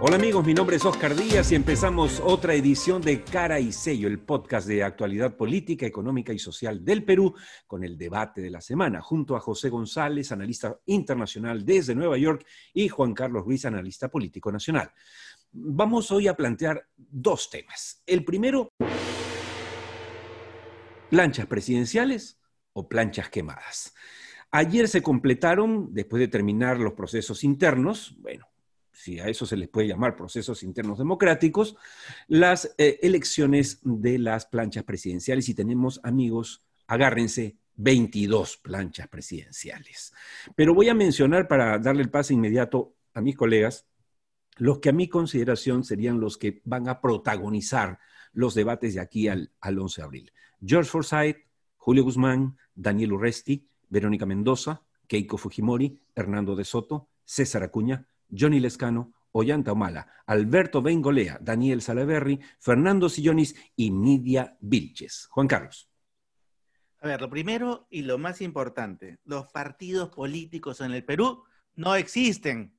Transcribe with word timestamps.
Hola 0.00 0.14
amigos, 0.14 0.46
mi 0.46 0.54
nombre 0.54 0.76
es 0.76 0.84
Oscar 0.84 1.16
Díaz 1.16 1.50
y 1.50 1.56
empezamos 1.56 2.22
otra 2.24 2.54
edición 2.54 3.02
de 3.02 3.24
Cara 3.24 3.58
y 3.58 3.72
Sello, 3.72 4.06
el 4.06 4.20
podcast 4.20 4.68
de 4.68 4.84
actualidad 4.84 5.36
política, 5.36 5.86
económica 5.86 6.32
y 6.32 6.38
social 6.38 6.84
del 6.84 7.02
Perú, 7.02 7.34
con 7.66 7.82
el 7.82 7.98
debate 7.98 8.40
de 8.40 8.48
la 8.48 8.60
semana, 8.60 9.00
junto 9.00 9.34
a 9.34 9.40
José 9.40 9.70
González, 9.70 10.30
analista 10.30 10.78
internacional 10.86 11.64
desde 11.64 11.96
Nueva 11.96 12.16
York, 12.16 12.46
y 12.72 12.88
Juan 12.88 13.12
Carlos 13.12 13.44
Ruiz, 13.44 13.64
analista 13.64 14.08
político 14.08 14.52
nacional. 14.52 14.88
Vamos 15.50 16.12
hoy 16.12 16.28
a 16.28 16.34
plantear 16.34 16.86
dos 16.96 17.50
temas. 17.50 18.00
El 18.06 18.24
primero, 18.24 18.68
planchas 21.10 21.46
presidenciales 21.46 22.40
o 22.72 22.88
planchas 22.88 23.30
quemadas. 23.30 23.92
Ayer 24.52 24.86
se 24.86 25.02
completaron, 25.02 25.92
después 25.92 26.20
de 26.20 26.28
terminar 26.28 26.78
los 26.78 26.92
procesos 26.92 27.42
internos, 27.42 28.14
bueno, 28.20 28.46
si 28.98 29.20
a 29.20 29.28
eso 29.28 29.46
se 29.46 29.56
les 29.56 29.68
puede 29.68 29.86
llamar 29.86 30.16
procesos 30.16 30.64
internos 30.64 30.98
democráticos, 30.98 31.76
las 32.26 32.74
eh, 32.78 32.98
elecciones 33.02 33.78
de 33.84 34.18
las 34.18 34.46
planchas 34.46 34.82
presidenciales 34.82 35.48
y 35.48 35.54
tenemos 35.54 36.00
amigos, 36.02 36.66
agárrense, 36.88 37.56
22 37.76 38.56
planchas 38.56 39.06
presidenciales. 39.06 40.12
Pero 40.56 40.74
voy 40.74 40.88
a 40.88 40.94
mencionar 40.94 41.46
para 41.46 41.78
darle 41.78 42.02
el 42.02 42.10
paso 42.10 42.32
inmediato 42.32 42.96
a 43.14 43.20
mis 43.20 43.36
colegas 43.36 43.86
los 44.56 44.80
que 44.80 44.88
a 44.88 44.92
mi 44.92 45.06
consideración 45.08 45.84
serían 45.84 46.18
los 46.18 46.36
que 46.36 46.60
van 46.64 46.88
a 46.88 47.00
protagonizar 47.00 48.00
los 48.32 48.54
debates 48.54 48.94
de 48.94 49.00
aquí 49.00 49.28
al, 49.28 49.52
al 49.60 49.78
11 49.78 50.00
de 50.00 50.04
abril. 50.04 50.32
George 50.60 50.90
Forsyth, 50.90 51.36
Julio 51.76 52.02
Guzmán, 52.02 52.58
Daniel 52.74 53.12
Urresti, 53.12 53.68
Verónica 53.88 54.26
Mendoza, 54.26 54.82
Keiko 55.06 55.38
Fujimori, 55.38 56.00
Hernando 56.16 56.56
de 56.56 56.64
Soto, 56.64 57.08
César 57.24 57.62
Acuña, 57.62 58.08
Johnny 58.30 58.60
Lescano, 58.60 59.12
Ollanta 59.32 59.72
Humala, 59.72 60.06
Alberto 60.26 60.82
Bengolea, 60.82 61.38
Daniel 61.40 61.82
Salaverri, 61.82 62.40
Fernando 62.58 63.08
Sillonis 63.08 63.54
y 63.76 63.90
Nidia 63.90 64.56
Vilches. 64.60 65.26
Juan 65.30 65.46
Carlos. 65.46 65.88
A 67.00 67.06
ver, 67.06 67.20
lo 67.20 67.30
primero 67.30 67.86
y 67.90 68.02
lo 68.02 68.18
más 68.18 68.40
importante, 68.40 69.18
los 69.24 69.46
partidos 69.52 70.08
políticos 70.08 70.80
en 70.80 70.92
el 70.92 71.04
Perú 71.04 71.44
no 71.76 71.94
existen. 71.94 72.74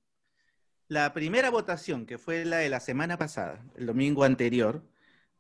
La 0.88 1.14
primera 1.14 1.50
votación, 1.50 2.06
que 2.06 2.18
fue 2.18 2.44
la 2.44 2.58
de 2.58 2.70
la 2.70 2.80
semana 2.80 3.18
pasada, 3.18 3.64
el 3.76 3.86
domingo 3.86 4.24
anterior, 4.24 4.84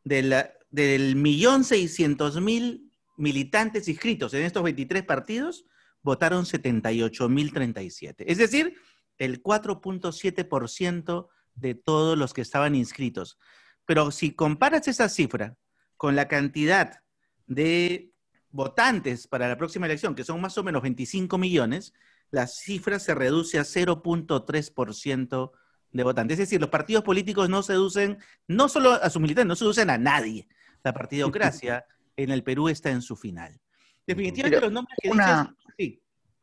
de 0.03 0.49
del 0.71 1.15
millón 1.15 1.63
seiscientos 1.63 2.39
mil 2.39 2.91
militantes 3.17 3.87
inscritos 3.87 4.33
en 4.33 4.43
estos 4.43 4.63
23 4.63 5.03
partidos, 5.03 5.65
votaron 6.01 6.45
78.037. 6.45 8.15
Es 8.19 8.37
decir, 8.37 8.75
el 9.19 9.43
4.7% 9.43 11.27
de 11.55 11.75
todos 11.75 12.17
los 12.17 12.33
que 12.33 12.41
estaban 12.41 12.73
inscritos. 12.73 13.37
Pero 13.85 14.11
si 14.11 14.33
comparas 14.33 14.87
esa 14.87 15.09
cifra 15.09 15.55
con 15.97 16.15
la 16.15 16.27
cantidad 16.27 17.03
de 17.45 18.11
votantes 18.51 19.27
para 19.27 19.47
la 19.47 19.57
próxima 19.57 19.85
elección, 19.85 20.15
que 20.15 20.23
son 20.23 20.41
más 20.41 20.57
o 20.57 20.63
menos 20.63 20.81
25 20.81 21.37
millones, 21.37 21.93
la 22.31 22.47
cifra 22.47 22.99
se 22.99 23.13
reduce 23.13 23.59
a 23.59 23.63
0.3% 23.63 25.51
de 25.91 26.03
votantes. 26.03 26.35
Es 26.35 26.47
decir, 26.47 26.61
los 26.61 26.69
partidos 26.69 27.03
políticos 27.03 27.49
no 27.49 27.63
seducen, 27.63 28.19
no 28.47 28.69
solo 28.69 28.93
a 28.93 29.09
sus 29.09 29.21
militantes, 29.21 29.47
no 29.47 29.55
seducen 29.55 29.89
a 29.89 29.97
nadie. 29.97 30.47
La 30.83 30.93
partidocracia 30.93 31.85
en 32.15 32.31
el 32.31 32.43
Perú 32.43 32.69
está 32.69 32.91
en 32.91 33.01
su 33.01 33.15
final. 33.15 33.59
Definitivamente 34.05 34.61
los 34.61 34.71
nombres 34.71 34.97
que 35.01 35.09
una, 35.09 35.55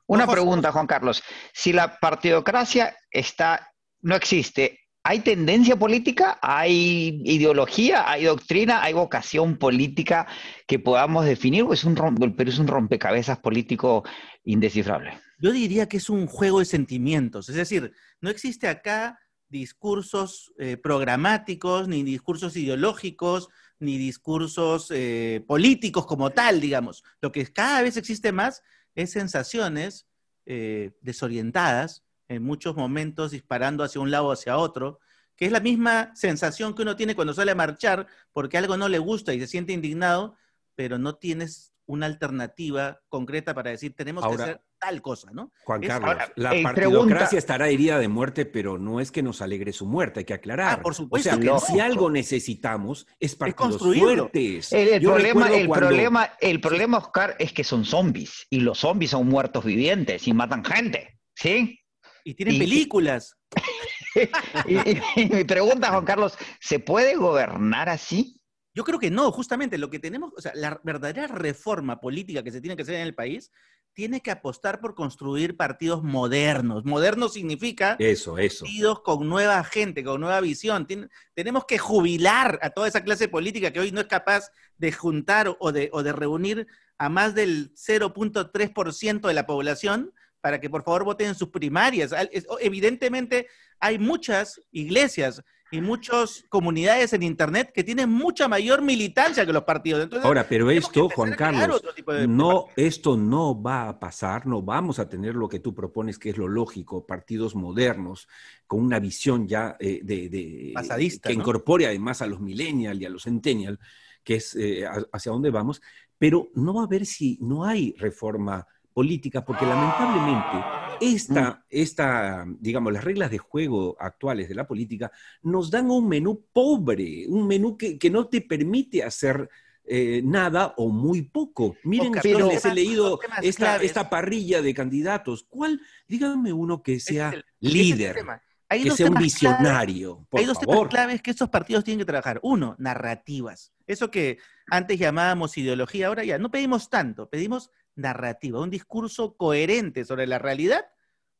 una 0.07 0.27
pregunta, 0.27 0.73
Juan 0.73 0.87
Carlos. 0.87 1.23
Si 1.53 1.73
la 1.73 1.99
partidocracia 1.99 2.97
está, 3.11 3.73
no 4.03 4.15
existe, 4.15 4.81
¿hay 5.03 5.21
tendencia 5.21 5.77
política? 5.77 6.39
¿Hay 6.43 7.23
ideología? 7.25 8.11
¿Hay 8.11 8.25
doctrina? 8.25 8.83
¿Hay 8.83 8.93
vocación 8.93 9.57
política 9.57 10.27
que 10.67 10.79
podamos 10.79 11.25
definir? 11.25 11.63
¿O 11.65 11.73
es 11.73 11.85
un, 11.85 11.97
el 12.21 12.35
Perú 12.35 12.51
es 12.51 12.59
un 12.59 12.69
rompecabezas 12.69 13.39
político 13.39 14.05
indescifrable? 14.45 15.21
Yo 15.39 15.53
diría 15.53 15.89
que 15.89 15.99
es 15.99 16.09
un 16.09 16.27
juego 16.27 16.61
de 16.61 16.65
sentimientos. 16.65 17.49
Es 17.49 17.57
decir, 17.57 17.93
no 18.21 18.31
existe 18.31 18.69
acá 18.69 19.19
discursos 19.49 20.53
eh, 20.59 20.77
programáticos, 20.77 21.89
ni 21.89 22.03
discursos 22.03 22.57
ideológicos, 22.57 23.49
ni 23.79 23.99
discursos 23.99 24.91
eh, 24.91 25.45
políticos 25.47 26.07
como 26.07 26.31
tal, 26.31 26.61
digamos. 26.61 27.05
Lo 27.21 27.31
que 27.33 27.47
cada 27.53 27.83
vez 27.83 27.97
existe 27.97 28.33
más 28.33 28.63
es 28.97 29.13
sensaciones 29.13 30.09
eh, 30.47 30.93
desorientadas, 31.01 32.03
en 32.29 32.43
muchos 32.43 32.75
momentos 32.75 33.31
disparando 33.31 33.85
hacia 33.85 34.01
un 34.01 34.11
lado 34.11 34.27
o 34.27 34.33
hacia 34.33 34.59
otro, 34.59 34.99
que 35.37 35.47
es 35.47 35.53
la 35.53 35.61
misma 35.61 36.11
sensación 36.17 36.75
que 36.75 36.83
uno 36.83 36.97
tiene 36.97 37.15
cuando 37.15 37.35
sale 37.35 37.53
a 37.53 37.55
marchar 37.55 38.09
porque 38.33 38.59
algo 38.59 38.77
no 38.77 38.89
le 38.89 38.99
gusta 38.99 39.33
y 39.35 39.39
se 39.39 39.47
siente 39.47 39.73
indignado, 39.73 40.37
pero 40.75 40.99
no 40.99 41.15
tienes 41.17 41.73
una 41.87 42.07
alternativa 42.07 43.01
concreta 43.09 43.55
para 43.55 43.71
decir 43.71 43.95
tenemos 43.95 44.27
que 44.27 44.43
hacer 44.43 44.63
tal 44.79 45.03
cosa, 45.03 45.31
¿no? 45.33 45.53
Juan 45.65 45.81
Carlos, 45.83 46.17
la 46.37 46.53
partidocracia 46.63 47.39
estará 47.39 47.69
herida 47.69 47.99
de 47.99 48.09
muerte, 48.09 48.45
pero 48.45 48.79
no 48.79 49.01
es 49.01 49.11
que 49.11 49.23
nos 49.23 49.41
alegre 49.41 49.73
su 49.73 49.87
muerte, 49.87 50.21
hay 50.21 50.25
que 50.25 50.35
aclarar. 50.35 50.79
Ah, 50.79 50.83
por 50.83 50.95
supuesto. 50.95 51.31
O 51.31 51.59
sea, 51.59 51.59
si 51.59 51.81
algo 51.81 52.11
necesitamos 52.11 53.07
es 53.19 53.35
partidos 53.35 53.79
fuertes. 53.79 54.73
El, 54.73 55.03
problema, 55.03 55.49
el, 55.49 55.69
problema, 55.69 56.31
el 56.41 56.61
problema, 56.61 56.99
Oscar, 56.99 57.37
es 57.39 57.53
que 57.53 57.65
son 57.65 57.85
zombies, 57.85 58.47
y 58.51 58.61
los 58.61 58.79
zombies 58.79 59.13
son 59.13 59.27
muertos 59.27 59.65
vivientes 59.65 60.27
y 60.29 60.35
matan 60.35 60.65
gente, 60.65 61.19
¿sí? 61.35 61.81
Y 62.25 62.35
tienen 62.35 62.59
películas. 62.59 63.37
y 64.67 65.25
mi 65.27 65.45
pregunta, 65.45 65.91
Juan 65.91 66.05
Carlos, 66.05 66.37
¿se 66.61 66.81
puede 66.81 67.15
gobernar 67.15 67.89
así? 67.89 68.36
Yo 68.77 68.85
creo 68.85 68.99
que 68.99 69.11
no, 69.11 69.33
justamente 69.33 69.79
lo 69.79 69.89
que 69.89 69.99
tenemos, 69.99 70.35
o 70.37 70.41
sea, 70.43 70.53
la 70.55 70.79
verdadera 70.85 71.27
reforma 71.29 71.99
política 71.99 72.43
que 72.43 72.53
se 72.53 72.61
tiene 72.61 72.77
que 72.77 72.83
hacer 72.83 72.97
en 72.97 73.07
el 73.07 73.15
país 73.15 73.51
tiene 73.95 74.21
que 74.21 74.31
apostar 74.31 74.81
por 74.81 74.95
construir 74.95 75.57
partidos 75.57 76.03
modernos. 76.03 76.85
Moderno 76.85 77.31
significa 77.31 77.97
eso, 77.99 78.37
eso. 78.37 78.67
partidos 78.67 79.01
con 79.01 79.27
nueva 79.27 79.65
gente, 79.65 80.05
con 80.05 80.21
nueva 80.21 80.43
visión. 80.43 80.87
tenemos 81.33 81.65
que 81.65 81.79
jubilar 81.79 82.59
a 82.61 82.69
toda 82.69 82.87
esa 82.87 83.03
clase 83.03 83.29
política 83.29 83.73
que 83.73 83.81
hoy 83.81 83.93
no 83.93 84.03
es 84.03 84.09
capaz 84.09 84.51
de 84.77 84.93
juntar 84.93 85.57
o 85.59 85.73
de, 85.73 85.89
o 85.95 86.03
de 86.03 86.13
reunir 86.13 86.67
a 86.99 87.09
más 87.09 87.35
del 87.35 87.73
0.3% 87.73 89.27
de 89.27 89.35
la 89.35 89.47
población 89.47 90.13
para 90.43 90.61
que 90.61 90.69
por 90.69 90.85
favor 90.85 91.05
voten 91.05 91.29
en 91.29 91.35
sus 91.35 91.49
primarias. 91.49 92.13
Evidentemente 92.61 93.49
hay 93.81 93.99
muchas 93.99 94.61
iglesias 94.71 95.43
y 95.71 95.81
muchas 95.81 96.45
comunidades 96.49 97.13
en 97.13 97.23
Internet 97.23 97.73
que 97.75 97.83
tienen 97.83 98.09
mucha 98.09 98.47
mayor 98.49 98.83
militancia 98.83 99.45
que 99.45 99.53
los 99.53 99.65
partidos. 99.65 100.09
Ahora, 100.23 100.47
pero 100.49 100.71
esto, 100.71 101.09
Juan 101.09 101.33
Carlos, 101.33 101.83
no, 102.29 102.67
esto 102.77 103.17
no 103.17 103.61
va 103.61 103.89
a 103.89 103.99
pasar, 103.99 104.47
no 104.47 104.63
vamos 104.63 104.99
a 104.99 105.09
tener 105.09 105.35
lo 105.35 105.49
que 105.49 105.59
tú 105.59 105.75
propones, 105.75 106.19
que 106.19 106.31
es 106.31 106.37
lo 106.37 106.49
lógico, 106.49 107.07
partidos 107.07 107.55
modernos, 107.55 108.29
con 108.67 108.81
una 108.81 109.01
visión 109.01 109.49
ya 109.49 109.77
eh, 109.81 110.01
de, 110.03 110.73
Pasadista, 110.75 111.29
que 111.29 111.35
incorpore 111.35 111.87
además 111.87 112.23
a 112.23 112.27
los 112.27 112.41
millennials 112.41 113.01
y 113.01 113.05
a 113.05 113.11
los 113.11 113.25
centennials, 113.25 113.79
que 114.23 114.37
es 114.37 114.55
eh, 114.57 114.85
hacia 115.13 115.33
dónde 115.33 115.51
vamos, 115.51 115.83
pero 116.19 116.51
no 116.55 116.75
va 116.75 116.83
a 116.83 116.87
haber 116.87 117.07
si 117.07 117.39
no 117.41 117.65
hay 117.65 117.95
reforma 117.99 118.67
política, 118.97 119.45
porque 119.45 119.67
lamentablemente 119.67 120.57
esta, 121.03 121.51
mm. 121.51 121.63
esta, 121.69 122.47
digamos, 122.59 122.95
las 122.95 123.05
reglas 123.05 123.31
de 123.31 123.37
juego 123.37 123.95
actuales 124.01 124.49
de 124.49 124.55
la 124.55 124.67
política 124.67 125.13
nos 125.43 125.71
dan 125.71 125.91
un 125.91 126.09
menú 126.09 126.47
pobre, 126.51 127.27
un 127.29 127.47
menú 127.47 127.77
que, 127.77 127.99
no 128.11 128.27
te 128.27 128.41
permite 128.41 129.05
hacer 129.05 129.51
eh, 129.85 130.23
nada 130.25 130.73
o 130.79 130.89
muy 130.89 131.21
poco. 131.21 131.77
Miren, 131.85 132.15
yo 132.25 132.49
les 132.49 132.65
he 132.65 132.73
leído 132.73 133.21
esta, 133.43 133.77
esta, 133.77 134.09
parrilla 134.09 134.63
de 134.63 134.73
candidatos. 134.73 135.45
¿Cuál? 135.47 135.79
Díganme 136.09 136.55
uno 136.55 136.83
que 136.83 136.99
sea 136.99 137.35
líder. 137.61 138.25
que 138.71 138.91
sea 138.93 139.11
un 139.11 139.17
visionario. 139.17 140.27
hay 140.33 140.47
dos 140.47 140.59
temas 140.59 140.89
claves 140.89 141.21
que 141.21 141.33
estos 141.33 141.51
partidos 141.51 141.85
tienen 141.85 141.99
que 141.99 142.07
trabajar. 142.07 142.41
Uno, 142.43 142.75
narrativas. 142.79 143.75
Eso 143.87 144.11
que 144.11 144.39
antes 144.71 144.99
llamábamos 144.99 145.59
ideología, 145.59 146.07
ahora 146.07 146.25
ya 146.25 146.39
no 146.39 146.51
pedimos 146.51 146.89
tanto, 146.89 147.29
pedimos 147.29 147.71
narrativa, 147.97 148.61
un 148.61 148.71
discurso 148.71 149.37
coherente 149.37 150.05
sobre 150.05 150.27
la 150.27 150.39
realidad, 150.39 150.87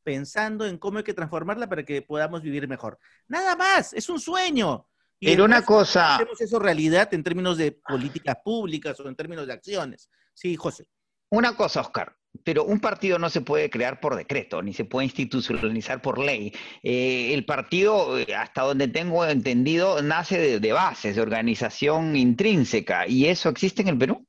pensando 0.03 0.67
en 0.67 0.79
cómo 0.79 0.99
hay 0.99 1.05
que 1.05 1.15
transformarla 1.15 1.69
para 1.69 1.85
que 1.85 2.03
podamos 2.03 2.43
vivir 2.43 2.67
mejor. 2.69 2.99
Nada 3.29 3.57
más, 3.57 3.93
es 3.93 4.09
un 4.09 4.21
sueño. 4.21 4.89
Y 5.19 5.27
Pero 5.27 5.45
una 5.45 5.63
cosa... 5.63 6.17
Hacemos 6.17 6.41
eso 6.41 6.59
realidad 6.59 7.13
en 7.15 7.23
términos 7.23 7.57
de 7.57 7.73
políticas 7.73 8.37
públicas 8.45 8.99
o 9.01 9.09
en 9.09 9.17
términos 9.17 9.47
de 9.47 9.53
acciones. 9.53 10.11
Sí, 10.35 10.57
José. 10.57 10.89
Una 11.31 11.57
cosa, 11.57 11.81
Oscar, 11.81 12.17
pero 12.45 12.65
un 12.65 12.81
partido 12.81 13.19
no 13.19 13.31
se 13.31 13.41
puede 13.41 13.71
crear 13.71 14.01
por 14.01 14.15
decreto, 14.15 14.63
ni 14.63 14.73
se 14.73 14.85
puede 14.85 15.07
institucionalizar 15.07 16.01
por 16.03 16.19
ley. 16.19 16.53
Eh, 16.83 17.35
el 17.35 17.45
partido, 17.45 18.19
eh, 18.19 18.35
hasta 18.35 18.63
donde 18.63 18.89
tengo 18.89 19.25
entendido, 19.25 20.03
nace 20.03 20.39
de, 20.39 20.61
de, 20.61 20.73
bases, 20.73 21.17
de 21.17 21.23
organización 21.23 22.15
intrínseca, 22.17 23.09
y 23.09 23.27
eso 23.27 23.49
existe 23.49 23.83
en 23.83 23.89
el 23.89 23.99
Perú. 23.99 24.26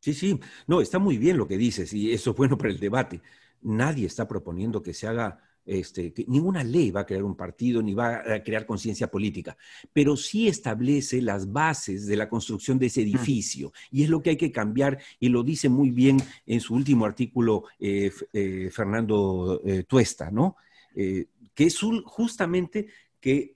Sí, 0.00 0.14
sí, 0.14 0.40
no, 0.66 0.80
está 0.80 0.98
muy 0.98 1.18
bien 1.18 1.36
lo 1.36 1.46
que 1.46 1.58
dices 1.58 1.92
y 1.92 2.12
eso 2.12 2.30
es 2.30 2.36
bueno 2.36 2.56
para 2.58 2.70
el 2.70 2.80
debate. 2.80 3.20
Nadie 3.62 4.06
está 4.06 4.26
proponiendo 4.26 4.82
que 4.82 4.94
se 4.94 5.06
haga 5.06 5.40
este, 5.66 6.12
ninguna 6.26 6.64
ley 6.64 6.90
va 6.90 7.02
a 7.02 7.06
crear 7.06 7.22
un 7.22 7.36
partido 7.36 7.82
ni 7.82 7.94
va 7.94 8.22
a 8.34 8.42
crear 8.42 8.66
conciencia 8.66 9.10
política, 9.10 9.56
pero 9.92 10.16
sí 10.16 10.48
establece 10.48 11.20
las 11.22 11.52
bases 11.52 12.06
de 12.06 12.16
la 12.16 12.28
construcción 12.28 12.78
de 12.78 12.86
ese 12.86 13.02
edificio. 13.02 13.72
Y 13.90 14.02
es 14.02 14.08
lo 14.08 14.22
que 14.22 14.30
hay 14.30 14.36
que 14.36 14.50
cambiar, 14.50 14.98
y 15.18 15.28
lo 15.28 15.42
dice 15.42 15.68
muy 15.68 15.90
bien 15.90 16.16
en 16.46 16.60
su 16.60 16.74
último 16.74 17.04
artículo 17.04 17.64
eh, 17.78 18.10
eh, 18.32 18.70
Fernando 18.72 19.60
eh, 19.64 19.84
Tuesta, 19.84 20.30
¿no? 20.30 20.56
que 20.92 21.28
es 21.56 21.78
justamente 22.04 22.88
que 23.20 23.54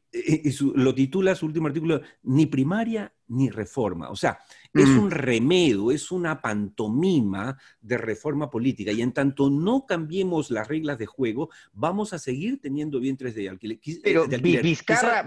lo 0.75 0.95
titula 0.95 1.35
su 1.35 1.47
último 1.47 1.67
artículo, 1.67 2.01
ni 2.23 2.47
primaria 2.47 3.13
ni 3.29 3.51
reforma. 3.51 4.11
O 4.11 4.17
sea, 4.17 4.39
es 4.73 4.89
mm. 4.89 4.99
un 4.99 5.11
remedio, 5.11 5.91
es 5.91 6.11
una 6.11 6.41
pantomima 6.41 7.57
de 7.81 7.99
reforma 7.99 8.51
política. 8.51 8.93
Y 8.93 9.03
en 9.03 9.13
tanto 9.13 9.51
no 9.51 9.87
cambiemos 9.87 10.51
las 10.51 10.69
reglas 10.69 10.99
de 10.99 11.07
juego, 11.07 11.51
vamos 11.73 12.13
a 12.13 12.19
seguir 12.19 12.61
teniendo 12.61 13.01
vientres 13.01 13.35
de 13.35 13.49
alquiler. 13.49 13.81
Pero 14.03 14.27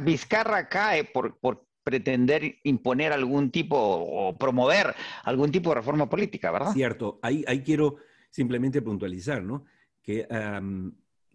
Vizcarra, 0.03 0.69
cae 0.69 1.03
por, 1.05 1.37
pretender 1.83 2.57
imponer 2.63 3.13
algún 3.13 3.49
tipo 3.49 3.77
o 3.77 4.37
promover 4.37 4.93
algún 5.23 5.51
tipo 5.51 5.69
de 5.69 5.75
reforma 5.75 6.09
política, 6.09 6.51
¿verdad? 6.51 6.73
Cierto. 6.73 7.19
Ahí, 7.21 7.43
ahí 7.47 7.61
quiero 7.61 7.95
simplemente 8.29 8.81
puntualizar, 8.81 9.41
¿no? 9.41 9.63
Que 10.01 10.27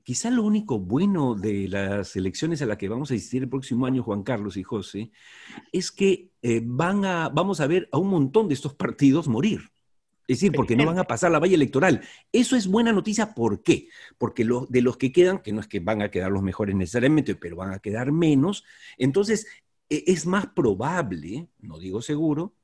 quizá 0.03 0.31
lo 0.31 0.43
único 0.43 0.79
bueno 0.79 1.35
de 1.35 1.69
las 1.69 2.17
elecciones 2.17 2.63
a 2.63 2.67
las 2.67 2.79
que 2.79 2.89
vamos 2.89 3.11
a 3.11 3.15
asistir 3.15 3.43
el 3.43 3.49
próximo 3.49 3.87
año, 3.87 4.03
Juan 4.03 4.23
Carlos 4.23 4.57
y 4.57 4.63
José, 4.63 5.11
es 5.73 5.91
que 5.91 6.31
eh, 6.43 6.61
van 6.65 7.05
a, 7.05 7.29
vamos 7.29 7.61
a 7.61 7.67
ver 7.67 7.89
a 7.93 7.99
un 7.99 8.09
montón 8.09 8.49
de 8.49 8.55
estos 8.55 8.75
partidos 8.75 9.29
morir. 9.29 9.61
Es 10.29 10.39
decir, 10.39 10.53
porque 10.53 10.77
no 10.77 10.87
van 10.87 10.99
a 10.99 11.05
pasar 11.05 11.31
la 11.31 11.41
valla 11.41 11.57
electoral. 11.57 12.01
Eso 12.31 12.57
es 12.57 12.67
buena 12.67 12.93
noticia, 12.93 13.35
¿por 13.35 13.63
qué? 13.63 13.89
Porque 14.19 14.47
de 14.69 14.81
los 14.81 14.97
que 14.97 15.13
quedan, 15.13 15.41
que 15.41 15.53
no 15.53 15.61
es 15.61 15.67
que 15.67 15.81
van 15.81 16.01
a 16.01 16.11
quedar 16.11 16.31
los 16.31 16.43
mejores 16.43 16.77
necesariamente, 16.77 17.35
pero 17.35 17.57
van 17.57 17.73
a 17.73 17.81
quedar 17.81 18.13
menos, 18.13 18.65
entonces 18.99 19.47
e, 19.91 20.05
es 20.07 20.25
más 20.25 20.47
probable, 20.47 21.49
no 21.59 21.79
digo 21.79 22.01
seguro, 22.01 22.55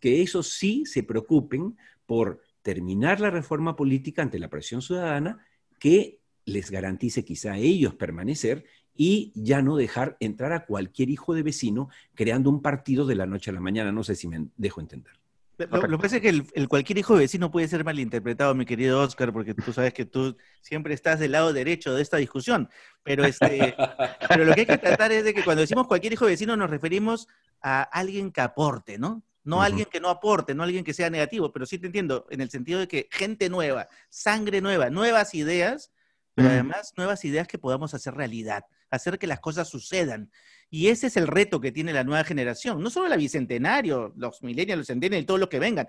que 0.00 0.22
esos 0.22 0.48
sí 0.54 0.84
se 0.86 1.02
preocupen 1.02 1.76
por 2.06 2.42
terminar 2.62 3.20
la 3.20 3.30
reforma 3.30 3.76
política 3.76 4.22
ante 4.22 4.38
la 4.38 4.48
presión 4.48 4.82
ciudadana 4.82 5.44
que 5.78 6.21
les 6.44 6.70
garantice 6.70 7.24
quizá 7.24 7.52
a 7.52 7.58
ellos 7.58 7.94
permanecer 7.94 8.64
y 8.94 9.32
ya 9.34 9.62
no 9.62 9.76
dejar 9.76 10.16
entrar 10.20 10.52
a 10.52 10.66
cualquier 10.66 11.10
hijo 11.10 11.34
de 11.34 11.42
vecino 11.42 11.88
creando 12.14 12.50
un 12.50 12.60
partido 12.60 13.06
de 13.06 13.14
la 13.14 13.26
noche 13.26 13.50
a 13.50 13.54
la 13.54 13.60
mañana. 13.60 13.92
No 13.92 14.04
sé 14.04 14.14
si 14.14 14.28
me 14.28 14.48
dejo 14.56 14.80
entender. 14.80 15.12
Lo, 15.58 15.98
que 15.98 15.98
pasa 15.98 16.16
es 16.16 16.22
que 16.22 16.28
el, 16.28 16.68
cualquier 16.68 16.98
hijo 16.98 17.14
de 17.14 17.20
vecino 17.20 17.50
puede 17.50 17.68
ser 17.68 17.84
malinterpretado, 17.84 18.54
mi 18.54 18.64
querido 18.64 19.00
Oscar, 19.00 19.32
porque 19.32 19.54
tú 19.54 19.72
sabes 19.72 19.92
que 19.92 20.04
tú 20.04 20.36
siempre 20.60 20.94
estás 20.94 21.20
del 21.20 21.32
lado 21.32 21.52
derecho 21.52 21.94
de 21.94 22.02
esta 22.02 22.16
discusión. 22.16 22.68
Pero, 23.02 23.24
este, 23.24 23.76
pero 24.28 24.44
lo 24.44 24.54
que 24.54 24.62
hay 24.62 24.66
que 24.66 24.78
tratar 24.78 25.12
es 25.12 25.24
de 25.24 25.34
que 25.34 25.44
cuando 25.44 25.60
decimos 25.60 25.86
cualquier 25.86 26.14
hijo 26.14 26.24
de 26.24 26.32
vecino 26.32 26.56
nos 26.56 26.70
referimos 26.70 27.28
a 27.60 27.82
alguien 27.82 28.32
que 28.32 28.40
aporte, 28.40 28.98
¿no? 28.98 29.22
No 29.44 29.60
alguien 29.60 29.88
que 29.90 30.00
no 30.00 30.08
aporte, 30.08 30.54
no 30.54 30.62
alguien 30.62 30.84
que 30.84 30.94
sea 30.94 31.10
negativo, 31.10 31.52
pero 31.52 31.66
sí 31.66 31.76
te 31.78 31.86
entiendo, 31.86 32.26
en 32.30 32.40
el 32.40 32.50
sentido 32.50 32.78
de 32.78 32.86
que 32.86 33.08
gente 33.10 33.50
nueva, 33.50 33.88
sangre 34.08 34.60
nueva, 34.60 34.88
nuevas 34.88 35.34
ideas, 35.34 35.90
pero 36.34 36.48
además 36.48 36.92
nuevas 36.96 37.24
ideas 37.24 37.46
que 37.46 37.58
podamos 37.58 37.94
hacer 37.94 38.14
realidad, 38.14 38.64
hacer 38.90 39.18
que 39.18 39.26
las 39.26 39.40
cosas 39.40 39.68
sucedan. 39.68 40.30
Y 40.70 40.88
ese 40.88 41.08
es 41.08 41.16
el 41.16 41.26
reto 41.26 41.60
que 41.60 41.72
tiene 41.72 41.92
la 41.92 42.04
nueva 42.04 42.24
generación, 42.24 42.82
no 42.82 42.90
solo 42.90 43.08
la 43.08 43.16
bicentenario, 43.16 44.12
los 44.16 44.42
millennials, 44.42 44.78
los 44.78 44.86
centenarios 44.86 45.24
y 45.24 45.26
todo 45.26 45.38
lo 45.38 45.48
que 45.48 45.58
vengan. 45.58 45.88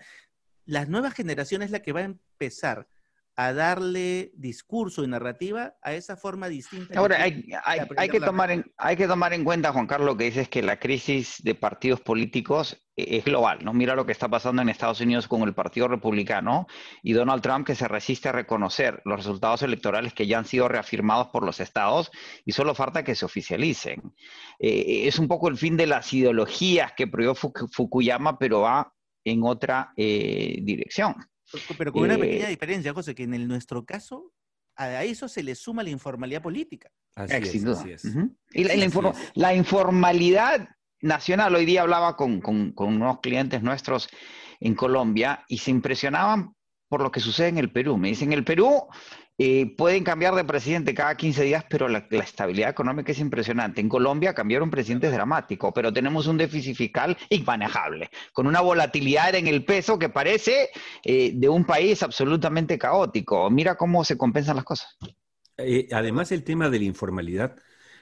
Las 0.66 0.90
nuevas 0.90 1.13
generaciones 1.13 1.68
es 1.68 1.72
la 1.72 1.81
que 1.81 1.94
va 1.94 2.01
a 2.01 2.06
empezar 2.06 2.88
a 3.35 3.53
darle 3.53 4.31
discurso 4.35 5.03
y 5.03 5.07
narrativa 5.07 5.75
a 5.81 5.94
esa 5.94 6.15
forma 6.15 6.47
distinta. 6.50 7.00
Ahora, 7.00 7.21
hay, 7.21 8.09
que 8.09 8.19
tomar 8.19 8.51
en, 8.51 8.71
hay 8.77 8.95
que 8.95 9.07
tomar 9.07 9.33
en 9.33 9.44
cuenta, 9.44 9.74
Juan 9.74 9.88
Carlos, 9.88 10.15
que 10.18 10.25
dices 10.25 10.50
que 10.50 10.62
la 10.62 10.80
crisis 10.80 11.38
de 11.44 11.56
partidos 11.56 12.00
políticos 12.01 12.83
e, 12.95 13.18
es 13.18 13.25
global, 13.25 13.59
¿no? 13.63 13.74
Mira 13.74 13.95
lo 13.95 14.06
que 14.06 14.12
está 14.12 14.30
pasando 14.30 14.62
en 14.62 14.69
Estados 14.69 15.01
Unidos 15.01 15.27
con 15.27 15.41
el 15.44 15.56
Partido 15.56 15.88
Republicano 15.88 16.68
y 17.01 17.13
Donald 17.13 17.41
Trump 17.41 17.65
que 17.65 17.75
se 17.75 17.88
resiste 17.88 18.30
a 18.30 18.33
reconocer 18.33 19.01
los 19.06 19.18
resultados 19.18 19.63
electorales 19.63 20.13
que 20.13 20.27
ya 20.27 20.38
han 20.38 20.45
sido 20.45 20.68
reafirmados 20.68 21.30
por 21.30 21.44
los 21.44 21.59
estados 21.59 22.12
y 22.45 22.51
solo 22.51 22.75
falta 22.75 23.03
que 23.03 23.15
se 23.15 23.25
oficialicen. 23.25 24.13
Eh, 24.59 25.07
es 25.07 25.18
un 25.18 25.27
poco 25.27 25.50
el 25.50 25.57
fin 25.57 25.75
de 25.75 25.88
las 25.88 26.13
ideologías 26.13 26.94
que 26.94 27.07
prohibió 27.07 27.33
Fukuyama, 27.33 28.38
pero 28.38 28.62
va 28.62 28.94
en 29.25 29.44
otra 29.44 29.94
eh, 29.97 30.59
dirección. 30.62 31.15
Pero 31.78 31.92
con 31.92 32.04
una 32.04 32.18
pequeña 32.18 32.48
eh, 32.48 32.52
diferencia, 32.52 32.94
José, 32.94 33.14
que 33.16 33.24
en 33.24 33.48
nuestro 33.48 33.86
caso 33.86 34.32
a 34.76 35.04
eso 35.04 35.28
se 35.28 35.44
le 35.44 35.56
suma 35.56 35.84
la 35.84 35.90
informalidad 35.90 36.42
política. 36.42 36.90
Así 37.16 37.34
es, 37.36 37.66
Así 37.66 37.92
es. 37.92 38.06
Y 38.52 38.64
la, 39.36 39.54
informalidad 39.54 40.68
nacional, 41.02 41.54
hoy 41.56 41.66
día 41.66 41.84
hablaba 41.84 42.16
con, 42.16 42.42
con, 42.42 42.74
unos 42.76 43.20
clientes 43.20 43.62
nuestros 43.62 44.10
en 44.60 44.76
Colombia 44.76 45.44
y 45.48 45.60
se 45.60 45.72
impresionaban 45.72 46.56
por 46.94 47.01
lo 47.01 47.12
que 47.12 47.22
sucede 47.22 47.48
en 47.48 47.57
el 47.57 47.72
Perú. 47.72 47.98
Me 47.98 48.10
dicen, 48.10 48.34
el 48.34 48.44
Perú 48.44 48.84
eh, 49.40 49.75
pueden 49.75 50.04
cambiar 50.04 50.36
de 50.36 50.44
presidente 50.44 50.94
cada 50.94 51.18
15 51.18 51.44
días, 51.44 51.66
pero 51.68 51.88
la, 51.90 52.06
estabilidad 52.12 52.69
económica 52.69 53.12
es 53.12 53.18
impresionante. 53.18 53.81
En 53.81 53.90
Colombia 53.90 54.36
cambiar 54.36 54.62
un 54.62 54.69
presidente 54.69 55.07
es 55.07 55.13
dramático, 55.13 55.74
pero 55.74 55.92
tenemos 55.92 56.28
un 56.28 56.38
déficit 56.38 56.78
fiscal 56.78 57.18
inmanejable, 57.31 58.12
con 58.31 58.45
una 58.45 58.62
volatilidad 58.62 59.34
en 59.34 59.48
el 59.48 59.66
peso 59.66 59.98
que 59.98 60.10
parece 60.10 60.69
eh, 61.04 61.31
de 61.34 61.50
un 61.50 61.66
país 61.66 62.04
absolutamente 62.04 62.78
caótico. 62.78 63.50
Mira 63.50 63.74
cómo 63.74 64.04
se 64.04 64.16
compensan 64.16 64.57
las 64.57 64.66
cosas. 64.66 64.95
Eh, 65.57 65.88
además, 65.92 66.31
el 66.31 66.44
tema 66.44 66.69
de 66.69 66.78
la 66.78 66.86
informalidad. 66.86 67.56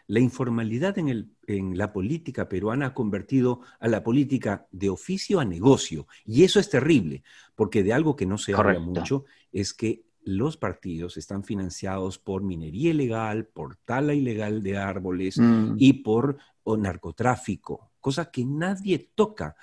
La 0.07 0.19
informalidad 0.19 0.98
en, 0.98 1.09
el, 1.09 1.31
en, 1.48 1.77
la 1.77 1.94
política 1.94 2.50
peruana 2.50 2.88
ha 2.88 2.94
convertido 2.94 3.62
a 3.80 3.88
la 3.88 4.03
política 4.03 4.68
de 4.71 4.89
oficio 4.89 5.39
a 5.39 5.45
negocio. 5.45 6.07
Y 6.25 6.44
eso 6.44 6.59
es 6.59 6.69
terrible, 6.69 7.24
porque 7.56 7.83
de 7.83 7.94
algo 7.94 8.15
que 8.15 8.25
no 8.25 8.38
se 8.38 8.53
habla 8.53 8.80
mucho 8.80 9.25
es 9.51 9.74
que 9.74 10.03
los 10.24 10.57
partidos 10.57 11.18
están 11.18 11.44
financiados 11.44 12.19
por 12.19 12.44
minería 12.44 12.92
ilegal, 12.92 13.45
por 13.48 13.77
tala 13.77 14.13
ilegal 14.13 14.62
de 14.62 14.77
árboles 14.77 15.38
mm. 15.39 15.75
y 15.77 15.94
por 15.94 16.38
narcotráfico, 16.65 17.92
cosa 18.00 18.31
que 18.31 18.45
nadie 18.45 19.12
toca. 19.15 19.56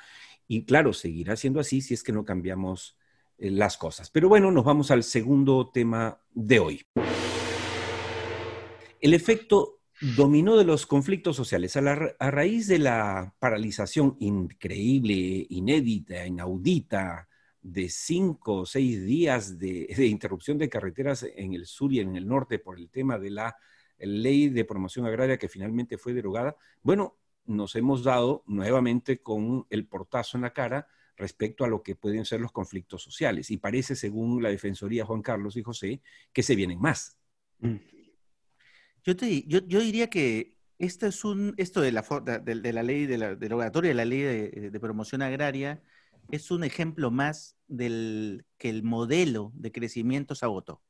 Y 0.46 0.64
claro, 0.64 0.92
seguirá 0.92 1.36
siendo 1.36 1.60
así 1.60 1.80
si 1.80 1.94
es 1.94 2.02
que 2.02 2.12
no 2.12 2.24
cambiamos 2.24 2.96
eh, 3.38 3.50
las 3.50 3.76
cosas. 3.76 4.10
Pero 4.10 4.28
bueno, 4.28 4.50
nos 4.50 4.64
vamos 4.64 4.90
al 4.90 5.04
segundo 5.04 5.70
tema 5.72 6.20
de 6.32 6.58
hoy. 6.58 6.82
El 9.00 9.14
efecto 9.14 9.77
dominó 10.00 10.56
de 10.56 10.64
los 10.64 10.86
conflictos 10.86 11.36
sociales. 11.36 11.76
A, 11.76 12.30
raíz 12.30 12.66
de 12.68 12.78
la 12.78 13.34
paralización 13.38 14.16
increíble, 14.20 15.46
inédita, 15.50 16.26
inaudita, 16.26 17.28
de 17.60 17.88
cinco 17.88 18.60
o 18.60 18.66
seis 18.66 19.04
días 19.04 19.58
de, 19.58 20.06
interrupción 20.06 20.58
de 20.58 20.68
carreteras 20.68 21.26
en 21.36 21.52
el 21.52 21.66
sur 21.66 21.92
y 21.92 22.00
en 22.00 22.16
el 22.16 22.26
norte 22.26 22.58
por 22.58 22.78
el 22.78 22.88
tema 22.88 23.18
de 23.18 23.30
la 23.30 23.56
ley 23.98 24.48
de 24.48 24.64
promoción 24.64 25.06
agraria 25.06 25.38
que 25.38 25.48
finalmente 25.48 25.98
fue 25.98 26.14
derogada, 26.14 26.56
bueno, 26.82 27.16
nos 27.44 27.74
hemos 27.74 28.04
dado 28.04 28.44
nuevamente 28.46 29.20
con 29.20 29.66
el 29.70 29.86
portazo 29.86 30.38
en 30.38 30.42
la 30.42 30.52
cara 30.52 30.86
respecto 31.16 31.64
a 31.64 31.68
lo 31.68 31.82
que 31.82 31.96
pueden 31.96 32.24
ser 32.24 32.40
los 32.40 32.52
conflictos 32.52 33.02
sociales. 33.02 33.50
Y 33.50 33.56
parece, 33.56 33.96
según 33.96 34.42
la 34.42 34.50
Defensoría 34.50 35.04
Juan 35.04 35.22
Carlos 35.22 35.56
y 35.56 35.62
José, 35.62 36.00
que 36.32 36.42
se 36.44 36.54
vienen 36.54 36.80
más. 36.80 37.18
Mm. 37.58 37.76
Yo, 39.14 39.80
diría 39.80 40.10
que 40.10 40.58
esto, 40.78 41.06
es 41.06 41.24
un, 41.24 41.54
de, 41.56 41.92
la, 41.92 42.02
de, 42.42 42.72
ley, 42.82 43.06
de 43.06 43.36
derogatoria 43.36 43.88
de 43.90 43.94
la 43.94 44.04
ley 44.04 44.20
de 44.22 44.80
promoción 44.80 45.22
agraria, 45.22 45.82
es 46.30 46.50
un 46.50 46.64
ejemplo 46.64 47.10
más 47.10 47.56
del 47.68 48.44
que 48.58 48.68
el 48.68 48.82
modelo 48.82 49.52
de 49.54 49.72
crecimiento 49.72 50.34
se 50.34 50.44
agotó. 50.44 50.82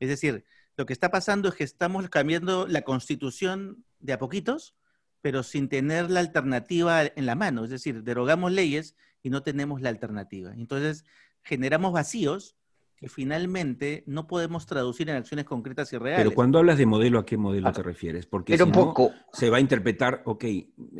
Es 0.00 0.08
decir, 0.08 0.44
lo 0.76 0.86
que 0.86 0.92
está 0.92 1.10
pasando 1.10 1.48
es 1.48 1.54
que 1.54 1.64
estamos 1.64 2.08
cambiando 2.08 2.66
la 2.66 2.82
constitución 2.82 3.84
de 3.98 4.14
a 4.14 4.18
poquitos, 4.18 4.74
pero 5.20 5.42
sin 5.42 5.68
tener 5.68 6.10
la 6.10 6.20
alternativa 6.20 7.04
en 7.04 7.26
la 7.26 7.34
mano. 7.34 7.64
Es 7.64 7.70
decir, 7.70 8.02
derogamos 8.02 8.52
leyes 8.52 8.96
y 9.22 9.30
no 9.30 9.42
tenemos 9.42 9.80
la 9.82 9.90
alternativa. 9.90 10.52
Entonces, 10.54 11.04
generamos 11.42 11.92
vacíos 11.92 12.56
que 13.00 13.08
finalmente 13.08 14.04
no 14.06 14.26
podemos 14.26 14.66
traducir 14.66 15.08
en 15.08 15.16
acciones 15.16 15.46
concretas 15.46 15.90
y 15.94 15.98
reales. 15.98 16.22
Pero 16.22 16.34
cuando 16.34 16.58
hablas 16.58 16.76
de 16.76 16.84
modelo, 16.84 17.18
¿a 17.18 17.24
qué 17.24 17.38
modelo 17.38 17.68
ah, 17.68 17.72
te 17.72 17.82
refieres? 17.82 18.26
Porque 18.26 18.58
si 18.58 18.64
poco. 18.66 19.10
se 19.32 19.48
va 19.48 19.56
a 19.56 19.60
interpretar, 19.60 20.22
ok, 20.26 20.44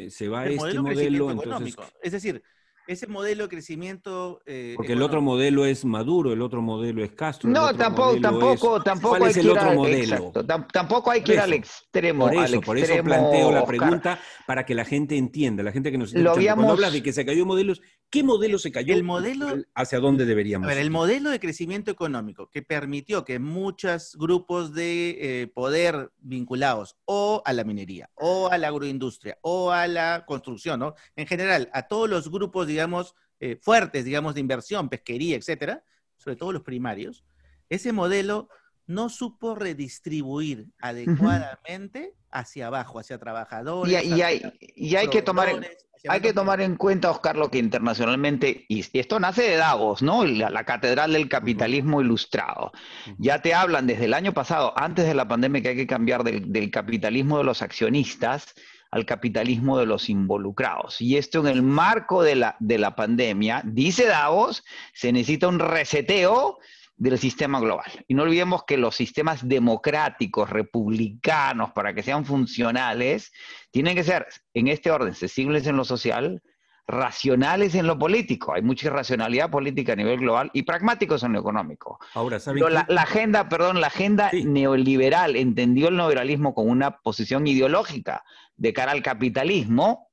se 0.09 0.29
va 0.29 0.41
a 0.41 0.47
este 0.47 0.81
modelo, 0.81 1.31
entonces... 1.31 1.77
Es 2.03 2.13
decir, 2.13 2.43
ese 2.87 3.07
modelo 3.07 3.45
de 3.45 3.49
crecimiento. 3.49 4.41
Eh, 4.47 4.75
Porque 4.77 4.95
el 4.95 5.03
otro 5.03 5.21
modelo 5.21 5.65
es 5.65 5.85
Maduro, 5.85 6.33
el 6.33 6.43
otro 6.43 6.63
modelo 6.63 7.05
es 7.05 7.13
Castro. 7.13 7.51
No, 7.51 7.75
tampoco, 7.75 8.21
tampoco, 8.21 8.83
tampoco 8.83 9.25
hay 9.25 9.35
que 9.35 9.41
ir 9.43 9.59
al, 9.59 9.77
modelo? 9.77 10.33
tampoco 10.73 11.11
hay 11.11 11.23
que 11.23 11.35
ir 11.35 11.41
al 11.41 11.53
extremo. 11.53 12.27
Por 12.27 12.35
eso, 12.35 12.61
por 12.61 12.79
eso 12.79 13.05
planteo 13.05 13.53
la 13.53 13.65
pregunta 13.65 14.19
para 14.47 14.65
que 14.65 14.75
la 14.75 14.85
gente 14.85 15.17
entienda, 15.17 15.63
la 15.63 15.73
gente 15.73 15.93
que 15.93 15.99
nos 15.99 16.15
está 16.15 16.33
Cuando 16.33 16.73
hablas 16.73 16.93
de 16.93 17.03
que 17.03 17.13
se 17.13 17.25
cayó 17.25 17.47
modelos, 17.47 17.81
¿Qué 18.11 18.25
modelo 18.25 18.59
se 18.59 18.73
cayó? 18.73 18.93
El 18.93 19.05
modelo, 19.05 19.47
¿Hacia 19.73 20.01
dónde 20.01 20.25
deberíamos 20.25 20.71
ir? 20.71 20.79
El 20.79 20.91
modelo 20.91 21.31
de 21.31 21.39
crecimiento 21.39 21.93
económico 21.93 22.51
que 22.51 22.61
permitió 22.61 23.25
que 23.25 23.39
muchos 23.39 24.17
grupos 24.19 24.75
de 24.75 25.43
eh, 25.43 25.47
poder 25.47 26.11
vinculados 26.19 26.97
o 27.05 27.41
a 27.45 27.53
la 27.53 27.63
minería, 27.63 28.11
o 28.15 28.49
a 28.51 28.59
la 28.59 28.67
agroindustria, 28.67 29.39
o 29.43 29.71
a 29.71 29.87
la 29.87 30.25
construcción, 30.27 30.81
¿no? 30.81 30.95
En 31.15 31.29
general, 31.29 31.71
a 31.73 31.87
todos 31.87 32.11
los 32.11 32.29
grupos, 32.33 32.67
digamos, 32.67 33.15
eh, 33.39 33.57
fuertes, 33.63 34.05
digamos, 34.05 34.35
de 34.35 34.41
inversión, 34.41 34.89
pesquería, 34.89 35.37
etcétera, 35.37 35.85
sobre 36.17 36.35
todo 36.35 36.51
los 36.51 36.63
primarios, 36.63 37.25
ese 37.69 37.93
modelo 37.93 38.49
no 38.91 39.09
supo 39.09 39.55
redistribuir 39.55 40.67
adecuadamente 40.81 42.13
hacia 42.33 42.67
abajo, 42.67 42.99
hacia 42.99 43.19
trabajadores. 43.19 44.05
Y, 44.05 44.23
hay, 44.23 45.09
que 45.09 45.23
tomar 45.23 45.49
en, 45.49 45.67
hay 46.09 46.21
que 46.21 46.33
tomar 46.33 46.61
en 46.61 46.75
cuenta, 46.75 47.11
Oscar, 47.11 47.37
lo 47.37 47.53
que 47.53 47.59
internacionalmente, 47.59 48.67
y 48.69 48.85
esto 48.99 49.21
nace 49.21 49.43
de 49.43 49.57
Davos, 49.57 50.03
¿no? 50.03 50.25
La, 50.25 50.65
Catedral 50.65 51.13
del 51.13 51.29
Capitalismo 51.29 52.01
Ilustrado. 52.01 52.73
Ya 53.19 53.41
te 53.41 53.55
hablan 53.55 53.87
desde 53.87 54.07
el 54.07 54.15
año 54.15 54.33
pasado, 54.33 54.75
antes 54.77 55.07
de 55.07 55.15
la 55.15 55.29
pandemia, 55.29 55.63
que 55.63 55.69
hay 55.69 55.77
que 55.77 55.87
cambiar 55.87 56.25
del, 56.25 56.71
capitalismo 56.73 57.39
de 57.39 57.45
los 57.45 57.63
accionistas 57.63 58.55
al 58.91 59.07
capitalismo 59.07 59.79
de 59.79 59.87
los 59.87 60.09
involucrados. 60.09 61.01
Y 61.01 61.17
esto 61.17 61.39
en 61.39 61.47
el 61.47 61.63
marco 61.63 62.25
de 62.25 62.35
la, 62.35 62.57
de 62.59 62.79
la 62.79 62.97
pandemia, 62.97 63.63
dice 63.65 64.07
Davos, 64.07 64.65
se 64.95 65.13
necesita 65.13 65.47
un 65.47 65.61
reseteo 65.61 66.59
del 67.01 67.19
sistema 67.19 67.59
global. 67.61 67.91
Y 68.09 68.15
no 68.15 68.25
olvidemos 68.25 68.65
que 68.65 68.77
los 68.77 68.95
sistemas 68.95 69.49
democráticos, 69.49 70.51
republicanos, 70.51 71.73
para 71.73 71.95
que 71.95 72.03
sean 72.03 72.27
funcionales, 72.27 73.33
tienen 73.71 73.95
que 73.97 74.05
ser, 74.05 74.27
en 74.53 74.69
este 74.69 74.91
orden, 74.91 75.15
sensibles 75.15 75.67
en 75.67 75.79
lo 75.79 75.85
social, 75.85 76.43
racionales 76.87 77.75
en 77.75 77.87
lo 77.87 77.99
político. 77.99 78.53
Hay 78.53 78.61
mucha 78.61 78.89
irracionalidad 78.89 79.51
política 79.51 79.95
a 79.95 79.97
nivel 79.97 80.19
global 80.19 80.51
y 80.53 80.65
pragmáticos 80.65 81.23
en 81.23 81.33
lo 81.33 81.41
económico. 81.41 81.99
Ahora, 82.13 82.39
¿saben 82.39 82.63
la, 82.71 82.85
la, 82.87 83.03
agenda, 83.03 83.49
perdón, 83.49 83.81
la 83.81 83.87
agenda 83.87 84.31
neoliberal 84.33 85.37
entendió 85.37 85.89
el 85.89 85.97
neoliberalismo 85.97 86.55
como 86.55 86.71
una 86.71 86.99
posición 86.99 87.47
ideológica 87.47 88.25
de 88.57 88.75
cara 88.75 88.93
al 88.93 89.03
capitalismo, 89.03 90.10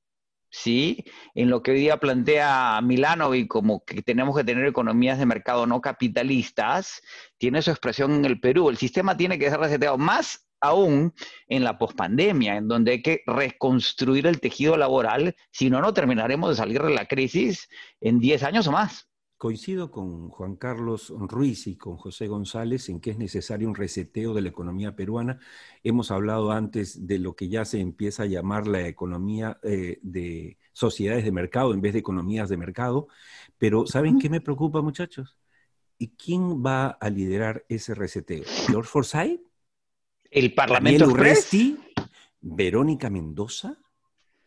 ¿sí? 0.50 1.04
En 1.36 1.50
lo 1.50 1.62
que 1.62 1.72
hoy 1.72 1.80
día 1.80 1.98
plantea 1.98 2.80
Milanovic 2.82 3.48
como 3.48 3.84
que 3.84 4.02
tenemos 4.02 4.36
que 4.36 4.44
tener 4.44 4.66
economías 4.66 5.20
de 5.20 5.26
mercado 5.26 5.66
no 5.66 5.82
capitalistas, 5.82 7.02
tiene 7.38 7.62
su 7.62 7.72
expresión 7.72 8.14
en 8.14 8.26
el 8.26 8.40
Perú. 8.40 8.70
El 8.70 8.78
sistema 8.78 9.18
tiene 9.18 9.40
que 9.40 9.50
ser 9.50 9.60
reseteado 9.60 9.98
más 9.98 10.48
aún 10.60 11.14
en 11.48 11.64
la 11.64 11.78
pospandemia, 11.78 12.58
en 12.58 12.68
donde 12.68 12.92
hay 12.92 13.02
que 13.02 13.22
reconstruir 13.28 14.26
el 14.28 14.40
tejido 14.40 14.78
laboral, 14.78 15.36
si 15.52 15.70
no, 15.70 15.82
no 15.82 15.94
terminaremos 15.94 16.50
de 16.50 16.56
salir 16.56 16.82
de 16.82 16.94
la 16.94 17.06
crisis 17.06 17.68
en 18.02 18.20
10 18.20 18.44
años 18.44 18.68
o 18.68 18.72
más. 18.72 19.08
Coincido 19.38 19.92
con 19.92 20.30
Juan 20.30 20.56
Carlos 20.56 21.14
Ruiz 21.16 21.68
y 21.68 21.76
con 21.76 21.96
José 21.96 22.26
González 22.26 22.90
en 22.90 23.00
que 23.00 23.12
es 23.12 23.20
necesario 23.20 23.68
un 23.68 23.76
reseteo 23.76 24.34
de 24.34 24.42
la 24.42 24.50
economía 24.50 24.96
peruana. 24.96 25.40
Hemos 25.84 26.10
hablado 26.10 26.52
antes 26.52 27.06
de 27.06 27.20
lo 27.20 27.36
que 27.36 27.48
ya 27.48 27.64
se 27.64 27.80
empieza 27.80 28.24
a 28.24 28.26
llamar 28.26 28.66
la 28.66 28.88
economía 28.88 29.60
eh, 29.62 30.00
de 30.02 30.58
sociedades 30.74 31.24
de 31.24 31.32
mercado 31.32 31.72
en 31.76 31.82
vez 31.82 31.94
de 31.94 32.00
economías 32.00 32.50
de 32.50 32.58
mercado. 32.58 33.10
Pero 33.60 33.86
¿saben 33.86 34.18
qué 34.18 34.28
me 34.28 34.42
preocupa, 34.42 34.82
muchachos? 34.82 35.38
¿Y 36.00 36.16
quién 36.16 36.64
va 36.64 36.88
a 36.88 37.10
liderar 37.12 37.64
ese 37.70 37.94
reseteo? 37.94 38.44
¿George 38.68 38.90
Forsyth? 38.90 39.42
¿El 40.32 40.56
Parlamento 40.56 41.06
Daniel 41.06 41.20
Urresti? 41.20 41.78
¿Verónica 42.42 43.12
Mendoza? 43.12 43.78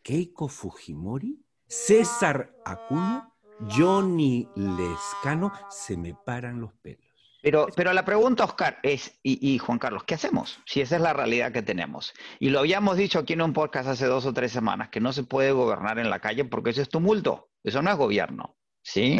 ¿Keiko 0.02 0.48
Fujimori? 0.48 1.44
¿César 1.68 2.56
Acuña? 2.64 3.29
Johnny 3.68 4.48
Lescano, 4.56 5.52
se 5.68 5.96
me 5.96 6.14
paran 6.14 6.60
los 6.60 6.72
pelos. 6.74 7.04
Pero, 7.42 7.68
pero 7.74 7.92
la 7.92 8.04
pregunta, 8.04 8.44
Oscar, 8.44 8.78
es, 8.82 9.18
y, 9.22 9.56
Juan 9.58 9.78
Carlos, 9.78 10.04
¿qué 10.04 10.14
hacemos? 10.14 10.60
Si 10.66 10.80
esa 10.80 10.96
es 10.96 11.02
la 11.02 11.14
realidad 11.14 11.52
que 11.52 11.62
tenemos. 11.62 12.12
Y 12.38 12.50
lo 12.50 12.58
habíamos 12.58 12.98
dicho 12.98 13.18
aquí 13.18 13.32
en 13.32 13.42
un 13.42 13.54
podcast 13.54 13.88
hace 13.88 14.06
dos 14.06 14.26
o 14.26 14.34
tres 14.34 14.52
semanas, 14.52 14.90
que 14.90 15.00
no 15.00 15.12
se 15.12 15.24
puede 15.24 15.52
gobernar 15.52 15.98
en 15.98 16.10
la 16.10 16.20
calle 16.20 16.44
porque 16.44 16.70
eso 16.70 16.82
es 16.82 16.90
tumulto, 16.90 17.50
eso 17.64 17.80
no 17.80 17.90
es 17.90 17.96
gobierno. 17.96 18.58
¿sí? 18.82 19.18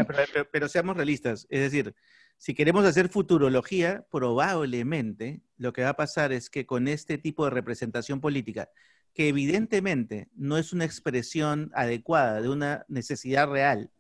pero 0.53 0.69
seamos 0.69 0.97
realistas, 0.97 1.47
es 1.51 1.61
decir, 1.61 1.95
si 2.37 2.55
queremos 2.55 2.87
hacer 2.87 3.11
futurología, 3.11 4.07
probablemente 4.11 5.43
lo 5.59 5.75
que 5.75 5.83
va 5.83 5.91
a 5.91 5.97
pasar 5.97 6.33
es 6.33 6.49
que 6.49 6.65
con 6.65 6.89
este 6.89 7.19
tipo 7.19 7.45
de 7.45 7.51
representación 7.51 8.21
política, 8.23 8.71
que 9.13 9.29
evidentemente 9.29 10.29
no 10.35 10.57
es 10.57 10.73
una 10.73 10.87
expresión 10.87 11.71
adecuada 11.75 12.41
de 12.41 12.49
una 12.49 12.87
necesidad 12.89 13.49
real, 13.49 13.91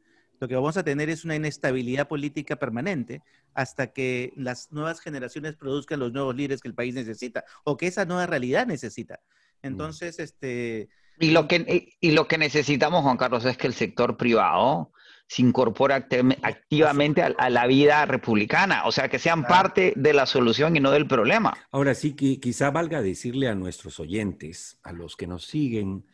lo 0.41 0.49
que 0.49 0.55
vamos 0.55 0.77
a 0.79 0.83
tener 0.83 1.11
es 1.11 1.25
una 1.25 1.37
inestabilidad 1.37 2.09
política 2.09 2.57
permanente 2.57 3.23
hasta 3.55 3.93
que 3.93 4.33
las 4.37 4.73
nuevas 4.73 5.01
generaciones 5.01 5.55
produzcan 5.55 6.01
los 6.01 6.13
nuevos 6.13 6.35
líderes 6.35 6.63
que 6.63 6.69
el 6.69 6.75
país 6.75 6.95
necesita 6.95 7.45
o 7.65 7.77
que 7.77 7.87
esa 7.87 8.07
nueva 8.07 8.27
realidad 8.27 8.67
necesita. 8.67 9.21
Mm. 9.63 9.67
Entonces, 9.67 10.19
este... 10.19 10.89
Y 11.19 11.33
lo 11.33 11.47
que, 11.47 11.99
y 12.01 12.13
lo 12.13 12.27
que 12.27 12.39
necesitamos, 12.39 13.03
Juan 13.03 13.19
Carlos, 13.19 13.45
es 13.45 13.59
que 13.59 13.67
el 13.67 13.75
sector 13.75 14.17
privado 14.17 14.91
se 15.27 15.43
incorpore 15.43 15.93
activamente 15.95 17.23
a, 17.23 17.51
la 17.51 17.67
vida 17.67 18.07
republicana, 18.07 18.87
o 18.87 18.91
sea, 18.91 19.11
que 19.11 19.19
sean 19.19 19.45
parte 19.45 19.93
de 19.95 20.15
la 20.15 20.25
solución 20.25 20.77
y 20.77 20.81
no 20.81 20.91
del 20.91 21.07
problema. 21.07 21.55
Ahora 21.71 21.95
sí, 21.95 22.17
que 22.17 22.41
quizá 22.41 22.71
valga 22.71 23.03
decirle 23.03 23.49
a 23.49 23.55
nuestros 23.55 24.01
oyentes, 24.01 24.81
a 24.83 24.93
los 24.93 25.15
que 25.15 25.27
nos 25.27 25.45
siguen 25.45 26.07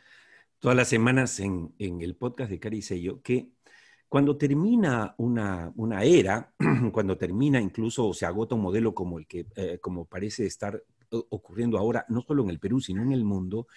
todas 0.59 0.77
las 0.77 0.89
semanas 0.89 1.39
en, 1.39 1.73
en 1.79 2.03
el 2.03 2.17
podcast 2.17 2.51
de 2.51 2.59
Cari 2.59 2.83
Sello, 2.83 3.23
que 3.23 3.56
cuando 4.09 4.37
termina 4.37 5.15
una, 5.19 5.73
era, 6.03 6.53
cuando 6.93 7.17
termina 7.17 7.61
incluso 7.61 8.07
o 8.07 8.15
se 8.15 8.27
agota 8.27 8.55
un 8.55 8.63
modelo 8.63 8.95
como 8.95 9.19
el 9.19 9.27
que 9.27 9.47
eh, 9.57 9.79
como 9.81 10.05
parece 10.05 10.47
estar 10.47 10.83
ocurriendo 11.31 11.79
ahora, 11.79 12.05
no 12.09 12.23
solo 12.23 12.43
en 12.43 12.51
el 12.51 12.59
Perú, 12.59 12.81
sino 12.81 13.03
en 13.03 13.13
el 13.13 13.25
mundo, 13.25 13.69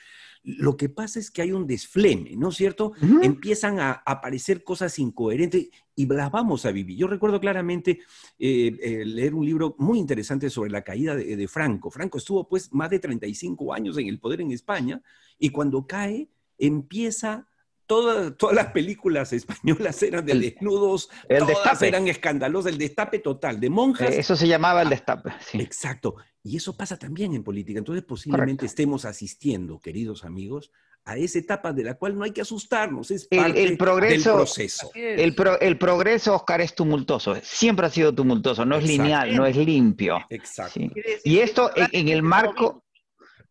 lo 0.44 0.78
que 0.78 0.90
pasa 0.90 1.20
es 1.20 1.30
que 1.30 1.42
hay 1.42 1.52
un 1.52 1.68
desfleme, 1.68 2.36
¿no 2.36 2.50
es 2.50 2.56
cierto? 2.56 2.94
Empiezan 3.22 3.80
a, 3.80 3.92
aparecer 4.06 4.64
cosas 4.64 4.98
incoherentes 5.00 5.70
y 5.96 6.06
las 6.08 6.32
vamos 6.32 6.66
a 6.66 6.72
vivir. 6.72 6.98
Yo 6.98 7.08
recuerdo 7.08 7.40
claramente 7.40 8.00
eh, 8.40 8.78
eh, 8.82 9.06
leer 9.06 9.36
un 9.36 9.46
libro 9.46 9.76
muy 9.78 10.00
interesante 10.00 10.50
sobre 10.50 10.72
la 10.72 10.82
caída 10.82 11.16
de, 11.16 11.36
de, 11.36 11.48
Franco. 11.48 11.92
Franco 11.92 12.18
estuvo 12.18 12.48
pues 12.48 12.74
más 12.74 12.90
de 12.90 13.00
35 13.00 13.74
años 13.74 13.98
en 13.98 14.08
el 14.08 14.20
poder 14.20 14.42
en 14.42 14.52
España 14.52 15.02
y 15.38 15.50
cuando 15.50 15.86
cae 15.86 16.30
empieza 16.58 17.48
todas, 17.90 18.38
todas 18.38 18.56
las 18.56 18.68
películas 18.68 19.34
españolas 19.34 20.02
eran 20.04 20.24
de 20.24 20.36
desnudos, 20.36 21.10
el 21.28 21.40
todas 21.40 21.56
destape. 21.56 21.88
eran 21.88 22.08
escandalosas, 22.08 22.72
el 22.72 22.78
destape 22.78 23.18
total, 23.18 23.60
de 23.60 23.72
monjas. 23.72 24.14
Eso 24.14 24.36
se 24.36 24.48
llamaba 24.48 24.84
el 24.84 24.90
destape. 24.90 25.32
Exacto. 25.54 26.16
Y 26.44 26.56
eso 26.56 26.78
pasa 26.78 26.98
también 26.98 27.34
en 27.34 27.44
política. 27.44 27.80
Entonces, 27.80 28.06
posiblemente 28.06 28.68
estemos 28.68 29.06
asistiendo, 29.06 29.80
queridos 29.80 30.24
amigos, 30.24 30.72
a 31.04 31.18
esa 31.18 31.40
etapa 31.40 31.74
de 31.74 31.84
la 31.84 31.96
cual 31.96 32.16
no 32.16 32.24
hay 32.24 32.32
que 32.32 32.42
asustarnos, 32.42 33.10
es 33.10 33.26
parte 33.26 33.64
el, 33.64 33.76
progreso, 33.76 34.30
del 34.30 34.38
proceso. 34.38 34.92
El, 34.94 35.36
el, 35.60 35.78
progreso, 35.80 36.36
Oscar, 36.36 36.62
es 36.62 36.76
tumultuoso, 36.76 37.36
siempre 37.42 37.88
ha 37.88 37.90
sido 37.90 38.14
tumultuoso, 38.14 38.66
no 38.66 38.78
es 38.78 38.84
lineal, 38.84 39.36
no 39.36 39.48
es 39.48 39.58
limpio. 39.58 40.20
Exacto. 40.30 40.80
Y 41.24 41.40
esto 41.40 41.72
en, 41.76 42.10
el 42.10 42.22
marco... 42.22 42.84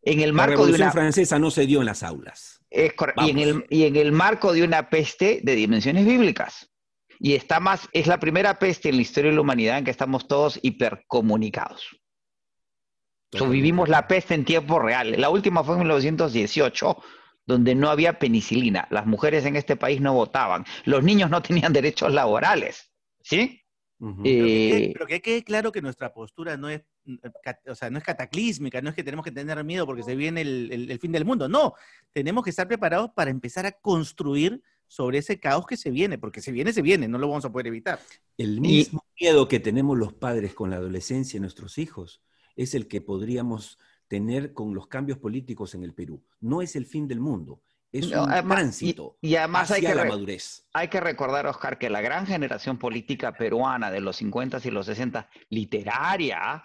En 0.01 0.21
el 0.21 0.33
marco 0.33 0.53
la 0.53 0.57
Revolución 0.59 0.93
Francesa 0.93 1.39
no 1.41 1.51
se 1.51 1.67
dio 1.67 1.81
en 1.81 1.87
las 1.87 2.05
aulas. 2.05 2.58
Es 2.71 2.93
y, 3.25 3.31
en 3.31 3.39
el, 3.39 3.67
y 3.71 3.85
en 3.85 3.97
el 3.97 4.13
marco 4.13 4.53
de 4.53 4.63
una 4.63 4.91
peste 4.91 5.41
de 5.43 5.55
dimensiones 5.55 6.07
bíblicas. 6.07 6.71
Y 7.19 7.35
está 7.35 7.61
más, 7.61 7.89
es 7.93 8.07
la 8.07 8.21
primera 8.21 8.59
peste 8.59 8.91
en 8.91 8.97
la 8.97 9.03
historia 9.03 9.31
de 9.31 9.35
la 9.35 9.41
humanidad 9.41 9.79
en 9.79 9.85
que 9.85 9.91
estamos 9.91 10.29
todos 10.29 10.59
hipercomunicados. 10.63 11.99
vivimos 13.49 13.89
la 13.89 14.07
peste 14.07 14.35
en 14.35 14.45
tiempo 14.45 14.79
real. 14.79 15.21
La 15.21 15.31
última 15.31 15.65
fue 15.65 15.75
en 15.75 15.81
1918, 15.81 17.03
donde 17.47 17.75
no 17.75 17.91
había 17.91 18.19
penicilina. 18.19 18.87
Las 18.91 19.07
mujeres 19.07 19.45
en 19.47 19.57
este 19.57 19.77
país 19.77 20.01
no 20.01 20.13
votaban. 20.15 20.65
Los 20.85 21.03
niños 21.03 21.31
no 21.31 21.43
tenían 21.43 21.73
derechos 21.73 22.13
laborales. 22.13 22.93
¿Sí? 23.21 23.63
Eh, 24.25 24.93
pero, 24.93 25.07
que, 25.07 25.21
quede 25.21 25.43
claro 25.43 25.73
que 25.73 25.83
nuestra 25.83 26.13
postura 26.13 26.57
no 26.57 26.69
es, 26.69 26.83
o 27.67 27.75
sea, 27.75 27.91
no 27.91 27.99
es 27.99 28.05
cataclísmica, 28.05 28.81
no 28.81 28.91
es 28.91 28.95
que 28.95 29.03
tenemos 29.03 29.25
que 29.25 29.33
tener 29.33 29.63
miedo 29.65 29.87
porque 29.87 30.05
se 30.05 30.15
viene 30.15 30.41
el, 30.43 30.99
fin 31.01 31.11
del 31.11 31.25
mundo, 31.25 31.49
no, 31.49 31.75
tenemos 32.13 32.45
que 32.45 32.51
estar 32.51 32.69
preparados 32.69 33.11
para 33.11 33.31
empezar 33.31 33.67
a 33.67 33.73
construir 33.73 34.63
sobre 34.87 35.19
ese 35.19 35.41
caos 35.41 35.67
que 35.67 35.77
se 35.77 35.91
viene, 35.91 36.17
porque 36.17 36.41
se 36.41 36.53
viene, 36.53 36.73
se 36.73 36.81
viene, 36.81 37.09
no 37.09 37.19
lo 37.19 37.29
vamos 37.29 37.45
a 37.45 37.53
poder 37.53 37.67
evitar. 37.67 37.99
El 38.37 38.61
mismo 38.61 39.05
miedo 39.21 39.49
que 39.49 39.61
tenemos 39.61 39.99
los 39.99 40.13
padres 40.13 40.55
con 40.55 40.71
la 40.71 40.77
adolescencia 40.77 41.39
de 41.39 41.43
nuestros 41.43 41.77
hijos 41.77 42.23
es 42.57 42.75
el 42.75 42.87
que 42.87 43.01
podríamos 43.01 43.79
tener 44.07 44.53
con 44.55 44.75
los 44.75 44.87
cambios 44.87 45.19
políticos 45.19 45.75
en 45.75 45.83
el 45.83 45.93
Perú. 45.93 46.23
No 46.41 46.63
es 46.63 46.77
el 46.77 46.87
fin 46.87 47.07
del 47.07 47.21
mundo, 47.21 47.61
es 47.93 48.07
un 48.13 48.29
tránsito 48.29 49.17
y, 49.21 49.37
además 49.37 49.71
hacia 49.71 49.89
hay 49.89 49.95
que 49.95 50.03
la 50.03 50.05
madurez. 50.05 50.67
Hay 50.73 50.89
que 50.89 51.01
recordar, 51.01 51.47
Oscar, 51.47 51.79
que 51.79 51.89
la 51.89 52.01
gran 52.01 52.27
generación 52.27 52.79
política 52.79 53.33
peruana 53.33 53.91
de 53.91 54.01
los 54.01 54.17
50 54.17 54.61
y 54.65 54.71
los 54.71 54.87
60, 54.87 55.29
literaria, 55.51 56.65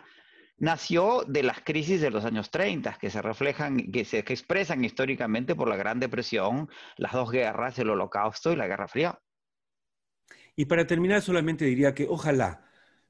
nació 0.58 1.24
de 1.28 1.44
las 1.44 1.62
crisis 1.62 2.02
de 2.02 2.10
los 2.10 2.26
años 2.26 2.52
30, 2.52 2.98
que 3.00 3.10
se 3.10 3.22
reflejan, 3.22 3.92
que 3.92 4.06
se 4.06 4.20
expresan 4.20 4.84
históricamente 4.84 5.56
por 5.56 5.68
la 5.68 5.76
Gran 5.76 6.00
Depresión, 6.00 6.70
las 6.98 7.14
dos 7.14 7.32
guerras, 7.32 7.78
el 7.80 7.90
Holocausto 7.90 8.52
y 8.52 8.56
la 8.56 8.68
Guerra 8.68 8.88
Fría. 8.88 9.20
Y 10.56 10.66
para 10.66 10.86
terminar, 10.86 11.22
solamente 11.22 11.66
diría 11.66 11.94
que 11.94 12.06
ojalá, 12.08 12.66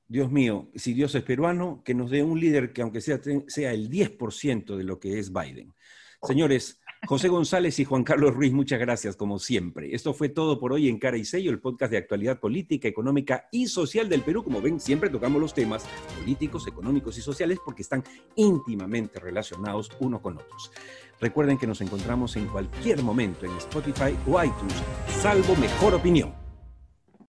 Dios 0.08 0.32
mío, 0.32 0.70
si 0.75 0.93
Dios 0.93 1.13
es 1.15 1.24
peruano, 1.24 1.82
que 1.84 1.93
nos 1.93 2.10
dé 2.10 2.24
un 2.24 2.39
líder 2.39 2.72
que 2.74 2.82
aunque 2.82 3.01
sea, 3.01 3.20
sea 3.48 3.72
el 3.72 3.89
10% 3.89 4.77
de 4.77 4.84
lo 4.84 5.00
que 5.00 5.20
es 5.20 5.32
Biden. 5.34 5.74
Señores, 6.22 6.82
José 7.05 7.27
González 7.27 7.77
y 7.79 7.86
Juan 7.86 8.05
Carlos 8.05 8.33
Ruiz, 8.33 8.53
muchas 8.53 8.79
gracias, 8.79 9.17
como 9.17 9.38
siempre. 9.38 9.93
Esto 9.93 10.13
fue 10.13 10.29
todo 10.29 10.57
por 10.57 10.72
hoy 10.72 10.88
en 10.88 11.00
Cara 11.00 11.17
y 11.17 11.25
Sello, 11.25 11.51
el 11.51 11.60
podcast 11.60 11.91
de 11.91 11.98
actualidad 11.98 12.39
política, 12.39 12.88
económica 12.88 13.50
y 13.51 13.67
social 13.67 14.07
del 14.07 14.22
Perú. 14.22 14.43
Como 14.43 14.62
ven, 14.62 14.79
siempre 14.79 15.10
tocamos 15.10 15.41
los 15.41 15.53
temas 15.53 15.83
políticos, 16.17 16.65
económicos 16.65 17.17
y 17.17 17.22
sociales 17.22 17.60
porque 17.63 17.81
están 17.81 18.03
íntimamente 18.36 19.19
relacionados 19.19 19.91
unos 20.00 20.22
con 20.22 20.38
otros. 20.38 20.72
Recuerden 21.19 21.57
que 21.57 21.67
nos 21.67 21.81
encontramos 21.81 22.38
en 22.38 22.48
cualquier 22.48 23.03
momento 23.03 23.45
en 23.45 23.51
Spotify 23.57 24.17
o 24.25 24.41
iTunes, 24.41 24.81
salvo 25.22 25.55
mejor 25.57 25.95
opinión. 25.95 26.42